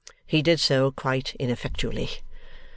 [0.25, 2.09] He did so, quite ineffectually.